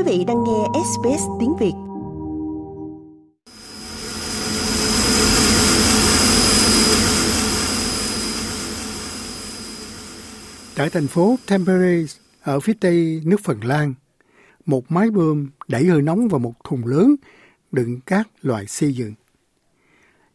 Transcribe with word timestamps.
Quý 0.00 0.18
vị 0.18 0.24
đang 0.24 0.44
nghe 0.44 0.80
SBS 0.84 1.22
tiếng 1.40 1.56
Việt. 1.60 1.72
Tại 10.76 10.90
thành 10.90 11.06
phố 11.06 11.36
Tampere 11.46 12.04
ở 12.42 12.60
phía 12.60 12.72
tây 12.80 13.22
nước 13.24 13.40
Phần 13.44 13.64
Lan, 13.64 13.94
một 14.66 14.90
máy 14.92 15.10
bơm 15.10 15.50
đẩy 15.68 15.84
hơi 15.84 16.02
nóng 16.02 16.28
vào 16.28 16.38
một 16.38 16.54
thùng 16.64 16.86
lớn 16.86 17.14
đựng 17.72 18.00
các 18.06 18.28
loại 18.42 18.66
xây 18.66 18.92
dựng. 18.92 19.14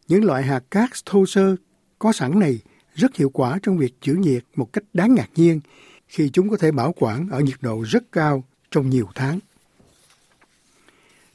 Những 0.08 0.24
loại 0.24 0.42
hạt 0.42 0.64
cát 0.70 0.90
thô 1.06 1.26
sơ 1.26 1.56
có 1.98 2.12
sẵn 2.12 2.38
này 2.38 2.58
rất 2.94 3.16
hiệu 3.16 3.30
quả 3.30 3.58
trong 3.62 3.78
việc 3.78 3.94
giữ 4.02 4.14
nhiệt 4.14 4.44
một 4.56 4.72
cách 4.72 4.84
đáng 4.92 5.14
ngạc 5.14 5.28
nhiên 5.36 5.60
khi 6.08 6.30
chúng 6.32 6.50
có 6.50 6.56
thể 6.56 6.70
bảo 6.70 6.94
quản 6.96 7.28
ở 7.30 7.40
nhiệt 7.40 7.58
độ 7.60 7.82
rất 7.82 8.12
cao 8.12 8.44
trong 8.70 8.90
nhiều 8.90 9.08
tháng. 9.14 9.38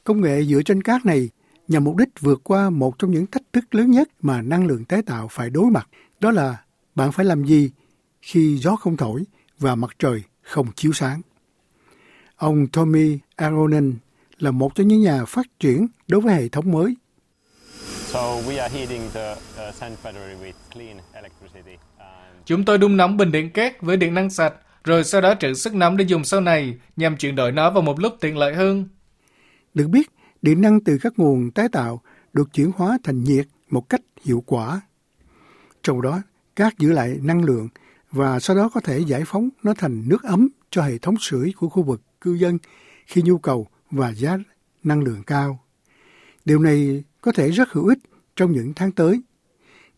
Công 0.04 0.20
nghệ 0.20 0.44
dựa 0.44 0.62
trên 0.62 0.82
cát 0.82 1.06
này 1.06 1.30
nhằm 1.68 1.84
mục 1.84 1.96
đích 1.96 2.08
vượt 2.20 2.40
qua 2.44 2.70
một 2.70 2.98
trong 2.98 3.10
những 3.10 3.26
thách 3.26 3.42
thức 3.52 3.74
lớn 3.74 3.90
nhất 3.90 4.08
mà 4.22 4.42
năng 4.42 4.66
lượng 4.66 4.84
tái 4.84 5.02
tạo 5.02 5.28
phải 5.30 5.50
đối 5.50 5.70
mặt, 5.70 5.88
đó 6.20 6.30
là 6.30 6.56
bạn 6.94 7.12
phải 7.12 7.24
làm 7.24 7.44
gì 7.44 7.70
khi 8.22 8.58
gió 8.58 8.76
không 8.76 8.96
thổi 8.96 9.24
và 9.58 9.74
mặt 9.74 9.90
trời 9.98 10.22
không 10.42 10.66
chiếu 10.76 10.92
sáng. 10.92 11.20
Ông 12.36 12.66
Tommy 12.66 13.18
Aronen 13.36 13.94
là 14.38 14.50
một 14.50 14.74
trong 14.74 14.88
những 14.88 15.00
nhà 15.00 15.24
phát 15.24 15.46
triển 15.60 15.86
đối 16.08 16.20
với 16.20 16.34
hệ 16.34 16.48
thống 16.48 16.72
mới. 16.72 16.96
Chúng 22.44 22.64
tôi 22.64 22.78
đun 22.78 22.96
nóng 22.96 23.16
bình 23.16 23.32
điện 23.32 23.50
cát 23.50 23.82
với 23.82 23.96
điện 23.96 24.14
năng 24.14 24.30
sạch, 24.30 24.54
rồi 24.84 25.04
sau 25.04 25.20
đó 25.20 25.34
trữ 25.40 25.54
sức 25.54 25.74
nóng 25.74 25.96
để 25.96 26.04
dùng 26.04 26.24
sau 26.24 26.40
này 26.40 26.78
nhằm 26.96 27.16
chuyển 27.16 27.34
đổi 27.36 27.52
nó 27.52 27.70
vào 27.70 27.82
một 27.82 28.00
lúc 28.00 28.16
tiện 28.20 28.36
lợi 28.36 28.54
hơn. 28.54 28.88
Được 29.74 29.88
biết, 29.88 30.10
điện 30.42 30.60
năng 30.60 30.80
từ 30.80 30.98
các 31.02 31.12
nguồn 31.16 31.50
tái 31.50 31.68
tạo 31.68 32.02
được 32.32 32.52
chuyển 32.52 32.70
hóa 32.76 32.98
thành 33.02 33.24
nhiệt 33.24 33.46
một 33.70 33.88
cách 33.88 34.00
hiệu 34.24 34.42
quả. 34.46 34.80
Trong 35.82 36.02
đó, 36.02 36.22
cát 36.56 36.78
giữ 36.78 36.92
lại 36.92 37.18
năng 37.22 37.44
lượng 37.44 37.68
và 38.10 38.40
sau 38.40 38.56
đó 38.56 38.70
có 38.74 38.80
thể 38.80 38.98
giải 38.98 39.22
phóng 39.26 39.48
nó 39.62 39.74
thành 39.74 40.08
nước 40.08 40.22
ấm 40.22 40.48
cho 40.70 40.82
hệ 40.82 40.98
thống 40.98 41.14
sưởi 41.20 41.52
của 41.56 41.68
khu 41.68 41.82
vực 41.82 42.02
cư 42.20 42.34
dân 42.34 42.58
khi 43.06 43.22
nhu 43.22 43.38
cầu 43.38 43.66
và 43.90 44.12
giá 44.14 44.38
năng 44.84 45.02
lượng 45.02 45.22
cao. 45.26 45.60
Điều 46.44 46.58
này 46.58 47.04
có 47.20 47.32
thể 47.32 47.50
rất 47.50 47.72
hữu 47.72 47.88
ích 47.88 47.98
trong 48.36 48.52
những 48.52 48.72
tháng 48.76 48.92
tới. 48.92 49.22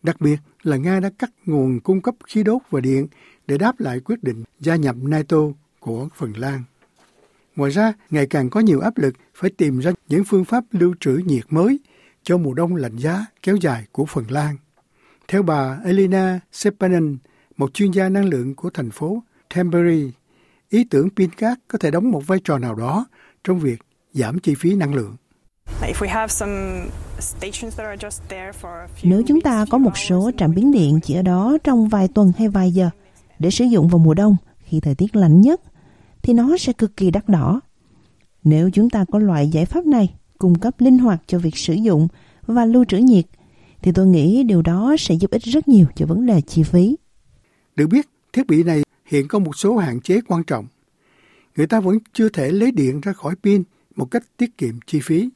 Đặc 0.03 0.21
biệt 0.21 0.37
là 0.63 0.77
Nga 0.77 0.99
đã 0.99 1.09
cắt 1.19 1.29
nguồn 1.45 1.79
cung 1.79 2.01
cấp 2.01 2.15
khí 2.27 2.43
đốt 2.43 2.61
và 2.69 2.81
điện 2.81 3.07
để 3.47 3.57
đáp 3.57 3.79
lại 3.79 3.99
quyết 3.99 4.23
định 4.23 4.43
gia 4.59 4.75
nhập 4.75 4.95
NATO 5.01 5.37
của 5.79 6.09
Phần 6.15 6.33
Lan. 6.37 6.63
Ngoài 7.55 7.71
ra, 7.71 7.93
ngày 8.09 8.25
càng 8.25 8.49
có 8.49 8.59
nhiều 8.59 8.79
áp 8.79 8.97
lực 8.97 9.13
phải 9.35 9.49
tìm 9.49 9.79
ra 9.79 9.91
những 10.07 10.23
phương 10.23 10.45
pháp 10.45 10.63
lưu 10.71 10.95
trữ 10.99 11.21
nhiệt 11.25 11.43
mới 11.49 11.79
cho 12.23 12.37
mùa 12.37 12.53
đông 12.53 12.75
lạnh 12.75 12.95
giá 12.95 13.25
kéo 13.43 13.55
dài 13.55 13.85
của 13.91 14.05
Phần 14.05 14.25
Lan. 14.29 14.57
Theo 15.27 15.43
bà 15.43 15.79
Elina 15.85 16.39
Sepanen, 16.51 17.17
một 17.57 17.73
chuyên 17.73 17.91
gia 17.91 18.09
năng 18.09 18.25
lượng 18.25 18.55
của 18.55 18.69
thành 18.69 18.91
phố 18.91 19.23
Tampere, 19.55 20.11
ý 20.69 20.83
tưởng 20.83 21.09
pin 21.15 21.29
cát 21.29 21.59
có 21.67 21.77
thể 21.77 21.91
đóng 21.91 22.11
một 22.11 22.27
vai 22.27 22.39
trò 22.43 22.57
nào 22.57 22.75
đó 22.75 23.05
trong 23.43 23.59
việc 23.59 23.81
giảm 24.13 24.39
chi 24.39 24.55
phí 24.55 24.75
năng 24.75 24.93
lượng. 24.93 25.15
Nếu 29.03 29.23
chúng 29.27 29.41
ta 29.41 29.65
có 29.71 29.77
một 29.77 29.97
số 29.97 30.31
trạm 30.37 30.55
biến 30.55 30.71
điện 30.71 30.99
chỉ 31.03 31.13
ở 31.13 31.21
đó 31.21 31.57
trong 31.63 31.87
vài 31.87 32.07
tuần 32.07 32.31
hay 32.37 32.47
vài 32.47 32.71
giờ 32.71 32.89
để 33.39 33.51
sử 33.51 33.65
dụng 33.65 33.87
vào 33.87 33.99
mùa 33.99 34.13
đông 34.13 34.37
khi 34.57 34.79
thời 34.79 34.95
tiết 34.95 35.15
lạnh 35.15 35.41
nhất, 35.41 35.61
thì 36.25 36.33
nó 36.33 36.57
sẽ 36.57 36.73
cực 36.73 36.97
kỳ 36.97 37.11
đắt 37.11 37.29
đỏ. 37.29 37.61
Nếu 38.43 38.69
chúng 38.73 38.89
ta 38.89 39.05
có 39.11 39.19
loại 39.19 39.47
giải 39.47 39.65
pháp 39.65 39.85
này 39.85 40.15
cung 40.37 40.59
cấp 40.59 40.81
linh 40.81 40.97
hoạt 40.97 41.21
cho 41.27 41.39
việc 41.39 41.57
sử 41.57 41.73
dụng 41.73 42.07
và 42.47 42.65
lưu 42.65 42.85
trữ 42.85 42.97
nhiệt, 42.97 43.25
thì 43.81 43.91
tôi 43.91 44.07
nghĩ 44.07 44.43
điều 44.43 44.61
đó 44.61 44.95
sẽ 44.99 45.15
giúp 45.15 45.31
ích 45.31 45.43
rất 45.43 45.67
nhiều 45.67 45.85
cho 45.95 46.05
vấn 46.05 46.25
đề 46.25 46.41
chi 46.41 46.63
phí. 46.63 46.95
Được 47.75 47.87
biết, 47.87 48.09
thiết 48.33 48.47
bị 48.47 48.63
này 48.63 48.83
hiện 49.05 49.27
có 49.27 49.39
một 49.39 49.57
số 49.57 49.77
hạn 49.77 50.01
chế 50.01 50.21
quan 50.27 50.43
trọng. 50.43 50.67
Người 51.55 51.67
ta 51.67 51.79
vẫn 51.79 51.97
chưa 52.13 52.29
thể 52.29 52.51
lấy 52.51 52.71
điện 52.71 53.01
ra 53.01 53.13
khỏi 53.13 53.35
pin 53.43 53.63
một 53.95 54.11
cách 54.11 54.23
tiết 54.37 54.57
kiệm 54.57 54.79
chi 54.87 54.99
phí. 55.03 55.29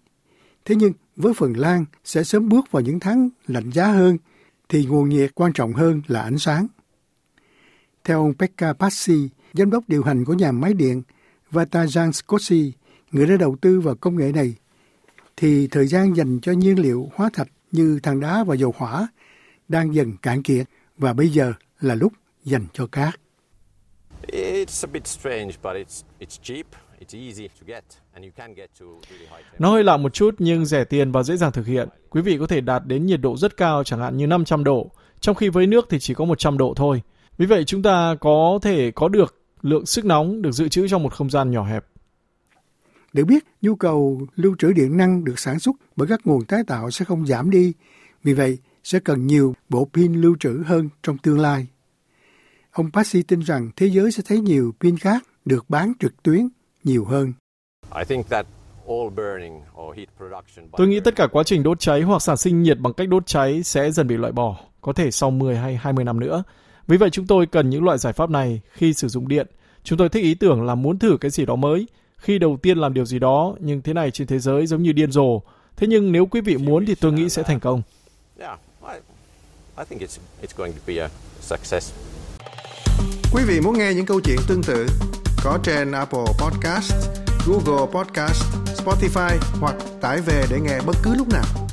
Thế 0.65 0.75
nhưng 0.75 0.93
với 1.15 1.33
Phần 1.33 1.53
Lan 1.57 1.85
sẽ 2.03 2.23
sớm 2.23 2.49
bước 2.49 2.71
vào 2.71 2.81
những 2.81 2.99
tháng 2.99 3.29
lạnh 3.47 3.69
giá 3.69 3.87
hơn 3.87 4.17
thì 4.69 4.85
nguồn 4.85 5.09
nhiệt 5.09 5.31
quan 5.35 5.53
trọng 5.53 5.73
hơn 5.73 6.01
là 6.07 6.21
ánh 6.21 6.37
sáng. 6.37 6.67
Theo 8.03 8.21
ông 8.21 8.33
Pekka 8.33 8.73
Passi, 8.73 9.29
giám 9.53 9.69
đốc 9.69 9.83
điều 9.87 10.03
hành 10.03 10.25
của 10.25 10.33
nhà 10.33 10.51
máy 10.51 10.73
điện 10.73 11.01
Vatajan 11.51 12.11
Scosi, 12.11 12.73
người 13.11 13.27
đã 13.27 13.37
đầu 13.37 13.55
tư 13.61 13.79
vào 13.79 13.95
công 13.95 14.15
nghệ 14.15 14.31
này, 14.31 14.55
thì 15.37 15.67
thời 15.67 15.87
gian 15.87 16.13
dành 16.13 16.39
cho 16.39 16.51
nhiên 16.51 16.79
liệu 16.79 17.09
hóa 17.15 17.29
thạch 17.33 17.47
như 17.71 17.99
than 18.03 18.19
đá 18.19 18.43
và 18.43 18.55
dầu 18.55 18.73
hỏa 18.77 19.07
đang 19.67 19.93
dần 19.93 20.17
cạn 20.21 20.43
kiệt 20.43 20.65
và 20.97 21.13
bây 21.13 21.29
giờ 21.29 21.53
là 21.79 21.95
lúc 21.95 22.13
dành 22.43 22.65
cho 22.73 22.87
cát. 22.87 23.19
It's 24.27 24.87
a 24.87 24.89
bit 24.91 25.07
strange, 25.07 25.51
but 25.63 25.75
it's, 25.75 26.03
it's 26.19 26.39
cheap. 26.43 26.65
Nó 29.59 29.71
hơi 29.71 29.83
lạ 29.83 29.97
một 29.97 30.13
chút 30.13 30.35
nhưng 30.39 30.65
rẻ 30.65 30.83
tiền 30.83 31.11
và 31.11 31.23
dễ 31.23 31.37
dàng 31.37 31.51
thực 31.51 31.67
hiện. 31.67 31.89
Quý 32.09 32.21
vị 32.21 32.37
có 32.39 32.47
thể 32.47 32.61
đạt 32.61 32.85
đến 32.85 33.05
nhiệt 33.05 33.21
độ 33.21 33.37
rất 33.37 33.57
cao 33.57 33.83
chẳng 33.83 33.99
hạn 33.99 34.17
như 34.17 34.27
500 34.27 34.63
độ, 34.63 34.91
trong 35.19 35.35
khi 35.35 35.49
với 35.49 35.67
nước 35.67 35.87
thì 35.89 35.99
chỉ 35.99 36.13
có 36.13 36.25
100 36.25 36.57
độ 36.57 36.73
thôi. 36.75 37.01
Vì 37.37 37.45
vậy 37.45 37.63
chúng 37.65 37.83
ta 37.83 38.15
có 38.19 38.59
thể 38.61 38.91
có 38.91 39.07
được 39.07 39.38
lượng 39.61 39.85
sức 39.85 40.05
nóng 40.05 40.41
được 40.41 40.51
dự 40.51 40.69
trữ 40.69 40.87
trong 40.87 41.03
một 41.03 41.13
không 41.13 41.29
gian 41.29 41.51
nhỏ 41.51 41.63
hẹp. 41.63 41.85
Được 43.13 43.25
biết, 43.25 43.43
nhu 43.61 43.75
cầu 43.75 44.21
lưu 44.35 44.55
trữ 44.59 44.73
điện 44.73 44.97
năng 44.97 45.23
được 45.23 45.39
sản 45.39 45.59
xuất 45.59 45.75
bởi 45.95 46.07
các 46.07 46.19
nguồn 46.23 46.45
tái 46.45 46.63
tạo 46.67 46.91
sẽ 46.91 47.05
không 47.05 47.25
giảm 47.27 47.49
đi. 47.49 47.73
Vì 48.23 48.33
vậy, 48.33 48.57
sẽ 48.83 48.99
cần 48.99 49.27
nhiều 49.27 49.55
bộ 49.69 49.89
pin 49.93 50.13
lưu 50.13 50.35
trữ 50.39 50.63
hơn 50.65 50.89
trong 51.03 51.17
tương 51.17 51.39
lai. 51.39 51.67
Ông 52.71 52.91
Passy 52.91 53.23
tin 53.23 53.39
rằng 53.39 53.69
thế 53.75 53.87
giới 53.87 54.11
sẽ 54.11 54.23
thấy 54.27 54.39
nhiều 54.39 54.73
pin 54.79 54.97
khác 54.97 55.23
được 55.45 55.69
bán 55.69 55.93
trực 55.99 56.23
tuyến 56.23 56.47
nhiều 56.83 57.05
hơn. 57.05 57.33
Tôi 60.77 60.87
nghĩ 60.87 60.99
tất 60.99 61.15
cả 61.15 61.27
quá 61.31 61.43
trình 61.43 61.63
đốt 61.63 61.79
cháy 61.79 62.01
hoặc 62.01 62.21
sản 62.21 62.37
sinh 62.37 62.63
nhiệt 62.63 62.79
bằng 62.79 62.93
cách 62.93 63.09
đốt 63.09 63.25
cháy 63.25 63.63
sẽ 63.63 63.91
dần 63.91 64.07
bị 64.07 64.17
loại 64.17 64.31
bỏ, 64.31 64.57
có 64.81 64.93
thể 64.93 65.11
sau 65.11 65.31
10 65.31 65.57
hay 65.57 65.75
20 65.75 66.05
năm 66.05 66.19
nữa. 66.19 66.43
Vì 66.89 66.97
vậy 66.97 67.09
chúng 67.09 67.27
tôi 67.27 67.45
cần 67.45 67.69
những 67.69 67.83
loại 67.83 67.97
giải 67.97 68.13
pháp 68.13 68.29
này 68.29 68.61
khi 68.71 68.93
sử 68.93 69.07
dụng 69.07 69.27
điện. 69.27 69.47
Chúng 69.83 69.97
tôi 69.97 70.09
thích 70.09 70.23
ý 70.23 70.35
tưởng 70.35 70.61
là 70.61 70.75
muốn 70.75 70.99
thử 70.99 71.17
cái 71.21 71.31
gì 71.31 71.45
đó 71.45 71.55
mới. 71.55 71.87
Khi 72.17 72.39
đầu 72.39 72.57
tiên 72.61 72.77
làm 72.77 72.93
điều 72.93 73.05
gì 73.05 73.19
đó, 73.19 73.55
nhưng 73.59 73.81
thế 73.81 73.93
này 73.93 74.11
trên 74.11 74.27
thế 74.27 74.39
giới 74.39 74.67
giống 74.67 74.83
như 74.83 74.91
điên 74.91 75.11
rồ. 75.11 75.41
Thế 75.77 75.87
nhưng 75.87 76.11
nếu 76.11 76.25
quý 76.25 76.41
vị 76.41 76.57
muốn 76.57 76.85
thì 76.85 76.95
tôi 76.95 77.13
nghĩ 77.13 77.29
sẽ 77.29 77.43
thành 77.43 77.59
công. 77.59 77.81
Quý 83.33 83.43
vị 83.47 83.59
muốn 83.61 83.77
nghe 83.77 83.93
những 83.93 84.05
câu 84.05 84.21
chuyện 84.23 84.37
tương 84.47 84.63
tự 84.63 84.87
có 85.43 85.59
trên 85.63 85.91
Apple 85.91 86.25
Podcast, 86.39 86.93
Google 87.47 87.85
Podcast, 87.91 88.43
Spotify 88.85 89.37
hoặc 89.59 89.75
tải 90.01 90.21
về 90.21 90.43
để 90.51 90.59
nghe 90.59 90.79
bất 90.85 90.95
cứ 91.03 91.15
lúc 91.15 91.27
nào. 91.27 91.68